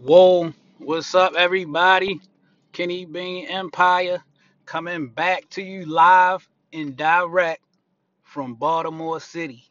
[0.00, 2.20] Whoa, what's up, everybody?
[2.72, 4.22] Kenny Bean Empire
[4.64, 7.64] coming back to you live and direct
[8.22, 9.64] from Baltimore City,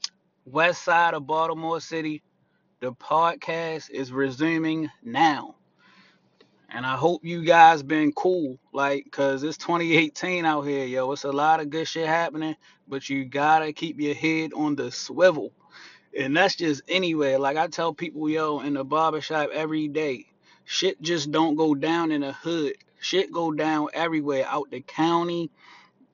[0.44, 2.21] west side of Baltimore City.
[2.81, 5.55] The podcast is resuming now.
[6.67, 11.09] And I hope you guys been cool, like, cause it's 2018 out here, yo.
[11.13, 12.57] It's a lot of good shit happening,
[12.89, 15.53] but you gotta keep your head on the swivel.
[16.18, 17.38] And that's just anywhere.
[17.38, 20.25] Like I tell people, yo, in the barbershop every day,
[20.66, 22.73] shit just don't go down in the hood.
[22.99, 25.52] Shit go down everywhere, out the county.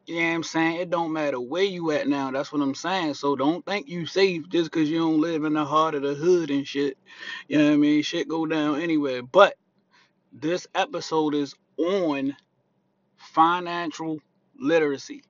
[0.06, 0.76] You know what I'm saying?
[0.82, 2.32] It don't matter where you at now.
[2.32, 3.14] That's what I'm saying.
[3.14, 6.14] So don't think you safe just because you don't live in the heart of the
[6.14, 6.98] hood and shit.
[7.48, 8.04] You know what I mean?
[8.04, 9.24] Shit go down anywhere.
[9.24, 9.56] But
[10.34, 12.36] this episode is on
[13.16, 14.20] financial
[14.60, 15.24] literacy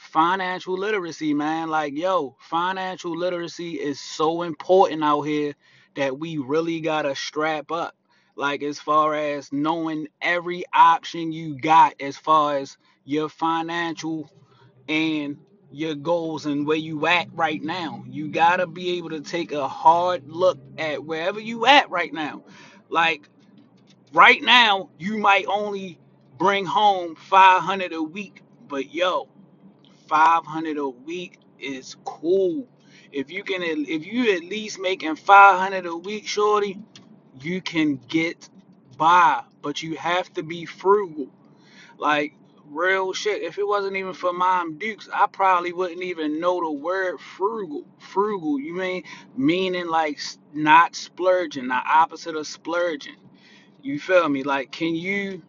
[0.00, 1.68] financial literacy, man.
[1.68, 5.54] Like, yo, financial literacy is so important out here
[5.94, 7.94] that we really gotta strap up.
[8.34, 14.32] Like, as far as knowing every option you got, as far as your financial
[14.88, 15.36] and
[15.70, 18.02] your goals and where you at right now.
[18.08, 22.42] You gotta be able to take a hard look at wherever you at right now.
[22.88, 23.28] Like,
[24.14, 26.00] right now, you might only
[26.38, 29.28] bring home 500 a week, but yo,
[30.10, 32.68] 500 a week is cool.
[33.12, 36.78] If you can, if you at least making 500 a week, shorty,
[37.42, 38.50] you can get
[38.98, 39.44] by.
[39.62, 41.30] But you have to be frugal.
[41.98, 42.34] Like
[42.66, 43.42] real shit.
[43.42, 47.86] If it wasn't even for Mom Dukes, I probably wouldn't even know the word frugal.
[47.98, 49.04] Frugal, you mean
[49.36, 50.20] meaning like
[50.54, 53.16] not splurging, the opposite of splurging.
[53.82, 54.42] You feel me?
[54.44, 55.42] Like, can you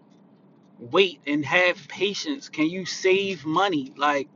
[0.79, 2.49] wait and have patience?
[2.49, 3.93] Can you save money?
[3.97, 4.29] Like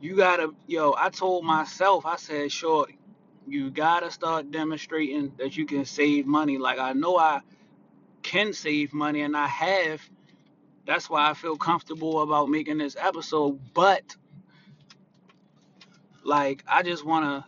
[0.00, 2.98] you gotta, yo, I told myself, I said, shorty,
[3.46, 6.58] you gotta start demonstrating that you can save money.
[6.58, 7.40] Like, I know I
[8.22, 10.02] can save money and I have.
[10.86, 13.58] That's why I feel comfortable about making this episode.
[13.74, 14.16] But,
[16.24, 17.46] like, I just wanna,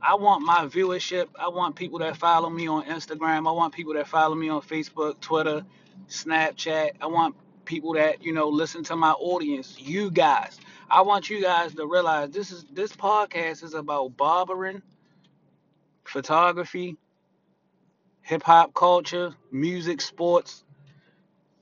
[0.00, 1.28] I want my viewership.
[1.38, 3.48] I want people that follow me on Instagram.
[3.48, 5.64] I want people that follow me on Facebook, Twitter,
[6.08, 6.92] Snapchat.
[7.00, 10.58] I want people that, you know, listen to my audience, you guys.
[10.90, 14.82] I want you guys to realize this is this podcast is about barbering,
[16.04, 16.96] photography,
[18.22, 20.64] hip hop culture, music, sports.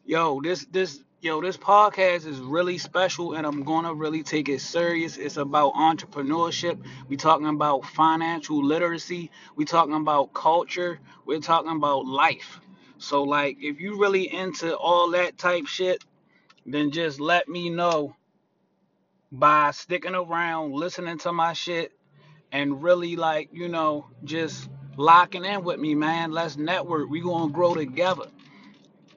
[0.04, 4.60] Yo, this this yo, this podcast is really special and I'm gonna really take it
[4.60, 5.16] serious.
[5.16, 6.82] It's about entrepreneurship.
[7.09, 9.30] We talking about financial literacy.
[9.56, 10.98] We talking about culture.
[11.26, 12.60] We're talking about life.
[12.98, 16.04] So like if you really into all that type shit,
[16.66, 18.16] then just let me know
[19.32, 21.92] by sticking around, listening to my shit,
[22.52, 26.32] and really like, you know, just locking in with me, man.
[26.32, 27.08] Let's network.
[27.08, 28.24] We gonna grow together.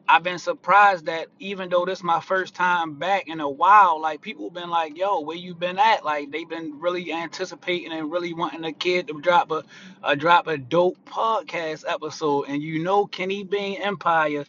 [0.08, 4.00] I've been surprised that even though this is my first time back in a while,
[4.02, 8.12] like people been like, "Yo, where you been at?" Like they've been really anticipating and
[8.12, 9.64] really wanting a kid to drop a,
[10.04, 12.46] a drop a dope podcast episode.
[12.50, 14.46] And you know, Kenny Bean Empire,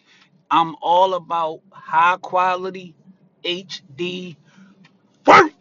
[0.51, 2.95] I'm all about high quality
[3.45, 4.37] HD
[5.27, 5.54] work.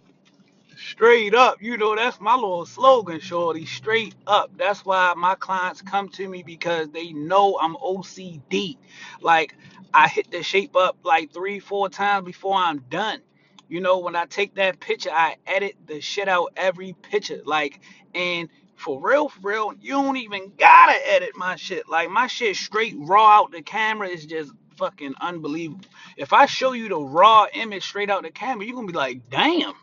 [0.90, 3.66] Straight up, you know, that's my little slogan, shorty.
[3.66, 4.52] Straight up.
[4.58, 8.78] That's why my clients come to me because they know I'm OCD.
[9.22, 9.56] Like,
[9.94, 13.22] I hit the shape up like three, four times before I'm done.
[13.70, 17.42] You know, when I take that picture, I edit the shit out every picture.
[17.46, 17.80] Like,
[18.14, 21.88] and for real, for real, you don't even gotta edit my shit.
[21.88, 25.86] Like, my shit straight raw out the camera is just fucking unbelievable.
[26.18, 29.30] If I show you the raw image straight out the camera, you're gonna be like,
[29.30, 29.74] damn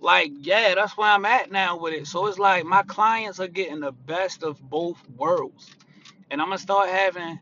[0.00, 2.06] like yeah that's where i'm at now with it.
[2.06, 5.70] So it's like my clients are getting the best of both worlds.
[6.30, 7.40] And i'm gonna start having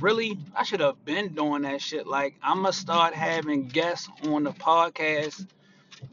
[0.00, 2.06] really i should have been doing that shit.
[2.06, 5.46] Like i'm gonna start having guests on the podcast.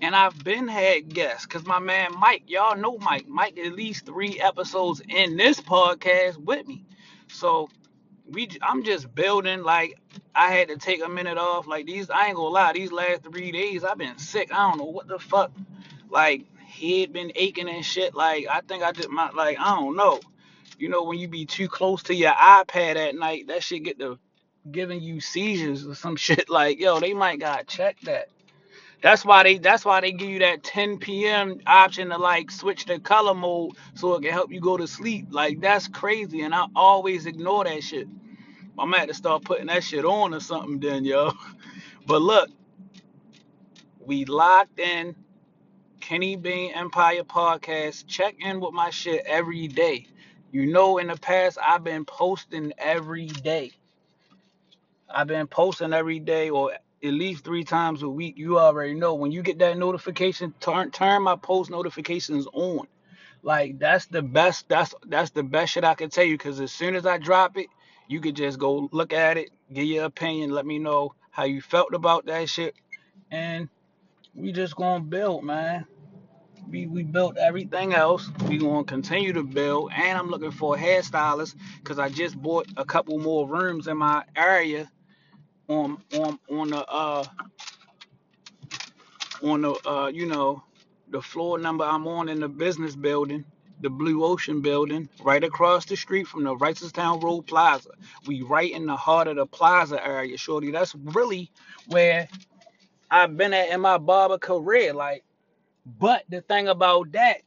[0.02, 3.28] And i've been had guests because my man mike y'all know mike.
[3.28, 6.86] Mike at least three episodes in this podcast with me.
[7.28, 7.70] So
[8.32, 10.00] we I'm just building like
[10.36, 11.68] I had to take a minute off.
[11.68, 14.54] Like these I ain't gonna lie, these last three days I've been sick.
[14.54, 15.52] I don't know what the fuck.
[16.10, 18.16] Like head been aching and shit.
[18.16, 20.20] Like I think I just my like I don't know.
[20.78, 24.00] You know when you be too close to your iPad at night, that shit get
[24.00, 24.20] to
[24.72, 26.50] giving you seizures or some shit.
[26.50, 28.30] Like yo, they might gotta check that.
[29.06, 31.60] That's why they that's why they give you that 10 p.m.
[31.68, 35.28] option to like switch the color mode so it can help you go to sleep.
[35.30, 38.08] Like that's crazy, and I always ignore that shit.
[38.80, 41.34] I'm have to start putting that shit on or something then, yo.
[42.08, 42.50] But look,
[44.00, 45.16] we locked in
[46.02, 48.08] Kenny Bean Empire Podcast.
[48.08, 50.08] Check in with my shit every day.
[50.52, 53.72] You know, in the past, I've been posting every day.
[55.08, 56.72] I've been posting every day or
[57.06, 58.38] at least three times a week.
[58.38, 59.16] You already know.
[59.16, 62.88] When you get that notification, turn turn my post notifications on.
[63.44, 64.68] Like that's the best.
[64.70, 66.38] That's that's the best shit I can tell you.
[66.38, 67.68] Cause as soon as I drop it,
[68.08, 71.62] you could just go look at it, give your opinion, let me know how you
[71.62, 72.76] felt about that shit,
[73.32, 73.70] and
[74.34, 75.86] we just gonna build, man.
[76.70, 78.30] We we built everything else.
[78.48, 82.68] We gonna continue to build, and I'm looking for a hairstylist because I just bought
[82.78, 84.90] a couple more rooms in my area
[85.70, 87.26] on on on the uh
[89.44, 90.64] on the uh you know
[91.10, 93.46] the floor number I'm on in the business building,
[93.82, 97.92] the Blue Ocean building, right across the street from the Reisterstown Road Plaza.
[98.28, 100.72] We right in the heart of the plaza area, shorty.
[100.72, 101.52] That's really
[101.88, 102.28] where
[103.12, 104.94] I've been at in my barber career.
[104.94, 105.24] Like,
[105.86, 107.38] but the thing about that,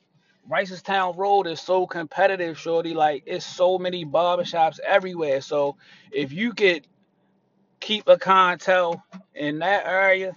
[0.50, 2.94] Reisterstown Road is so competitive, shorty.
[2.94, 5.41] Like, it's so many barbershops everywhere.
[5.43, 5.76] So
[6.12, 6.87] if you could
[7.80, 9.02] keep a clientele
[9.34, 10.36] in that area,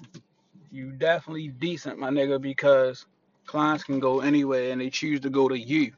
[0.71, 3.05] you definitely decent, my nigga, because
[3.45, 5.91] clients can go anywhere and they choose to go to you.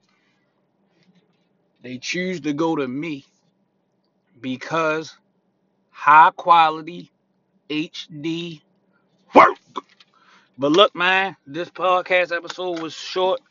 [1.81, 3.25] They choose to go to me
[4.41, 5.15] because
[5.91, 7.11] high quality
[7.69, 8.61] HD
[9.35, 9.57] work.
[10.57, 13.41] But look, man, this podcast episode was short.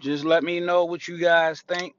[0.00, 1.94] Just let me know what you guys think,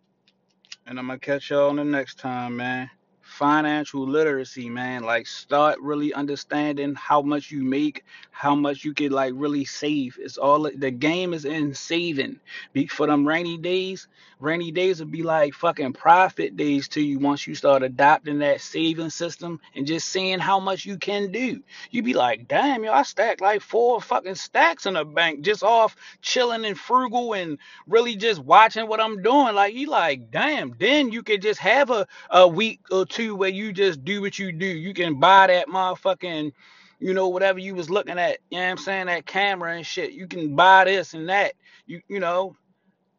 [0.85, 2.89] and I'm gonna catch y'all on the next time, man.
[3.35, 5.03] Financial literacy, man.
[5.03, 10.17] Like start really understanding how much you make, how much you could like really save.
[10.19, 12.39] It's all the game is in saving.
[12.73, 14.07] Be for them rainy days.
[14.39, 18.61] Rainy days will be like fucking profit days to you once you start adopting that
[18.61, 21.61] saving system and just seeing how much you can do.
[21.91, 25.63] You be like, damn, yo, I stacked like four fucking stacks in the bank just
[25.63, 27.57] off chilling and frugal and
[27.87, 29.55] really just watching what I'm doing.
[29.55, 33.49] Like you like, damn, then you could just have a a week or two where
[33.49, 34.65] you just do what you do.
[34.65, 36.51] You can buy that motherfucking,
[36.99, 39.85] you know, whatever you was looking at, you know what I'm saying, that camera and
[39.85, 40.11] shit.
[40.11, 41.53] You can buy this and that.
[41.85, 42.55] You you know.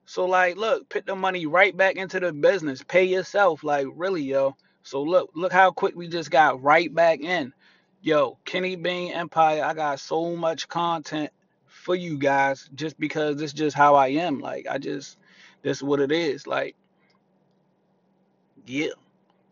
[0.05, 2.83] So like look, put the money right back into the business.
[2.87, 3.65] Pay yourself.
[3.65, 4.55] Like really, yo.
[4.83, 7.53] So look, look how quick we just got right back in.
[8.03, 11.31] Yo, Kenny Bean Empire, I got so much content
[11.67, 14.39] for you guys just because is just how I am.
[14.41, 15.19] Like I just
[15.63, 16.47] this is what it is.
[16.47, 16.77] Like,
[18.67, 18.91] yeah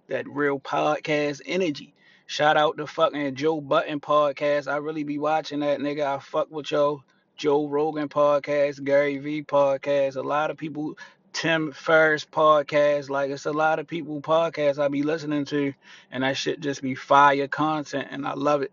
[0.09, 1.95] that real podcast energy.
[2.27, 4.71] Shout out to fucking Joe Budden podcast.
[4.71, 6.05] I really be watching that nigga.
[6.05, 7.03] I fuck with yo.
[7.37, 10.17] Joe Rogan podcast, Gary V podcast.
[10.17, 10.97] A lot of people,
[11.33, 13.11] Tim Ferriss podcast.
[13.11, 15.75] Like it's a lot of people podcasts I be listening to,
[16.12, 18.73] and that shit just be fire content, and I love it.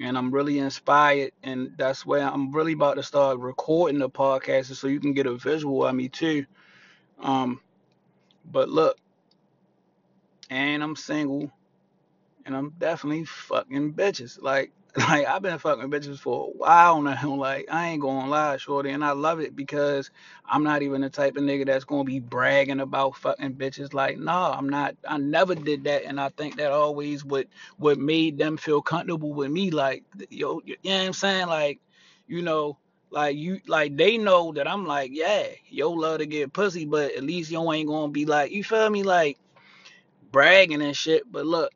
[0.00, 4.72] And I'm really inspired, and that's where I'm really about to start recording the podcast,
[4.76, 6.46] so you can get a visual of me too.
[7.18, 7.60] Um,
[8.50, 8.96] but look,
[10.50, 11.50] and I'm single
[12.48, 14.40] and I'm definitely fucking bitches.
[14.40, 17.36] Like, like I've been fucking bitches for a while now.
[17.36, 20.10] Like, I ain't gonna lie, shorty, and I love it because
[20.46, 23.92] I'm not even the type of nigga that's gonna be bragging about fucking bitches.
[23.92, 24.96] Like, nah, I'm not.
[25.06, 27.46] I never did that, and I think that always what
[27.76, 29.70] what made them feel comfortable with me.
[29.70, 31.46] Like, yo, you know what I'm saying?
[31.46, 31.80] Like,
[32.26, 32.78] you know.
[33.10, 37.14] Like you, like they know that I'm like, yeah, yo love to get pussy, but
[37.14, 39.38] at least yo ain't gonna be like, you feel me, like
[40.30, 41.30] bragging and shit.
[41.30, 41.72] But look,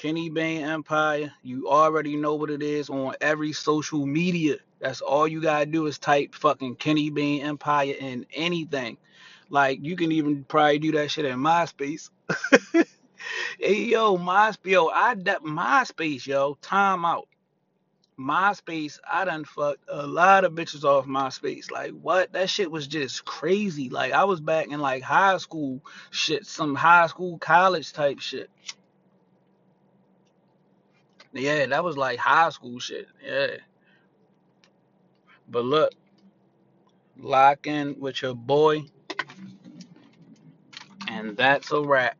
[0.00, 1.30] Kenny Bain Empire.
[1.42, 4.56] You already know what it is on every social media.
[4.80, 8.96] That's all you gotta do is type fucking Kenny Bain Empire in anything.
[9.50, 12.08] Like you can even probably do that shit in MySpace.
[13.58, 17.28] hey yo, MySpace, yo, I de- MySpace, yo, time out.
[18.20, 21.70] MySpace, I done fucked a lot of bitches off MySpace.
[21.70, 22.32] Like what?
[22.32, 23.88] That shit was just crazy.
[23.88, 28.50] Like I was back in like high school shit, some high school college type shit.
[31.32, 33.08] Yeah, that was like high school shit.
[33.24, 33.56] Yeah.
[35.48, 35.92] But look,
[37.18, 38.84] lock in with your boy,
[41.08, 42.18] and that's a wrap.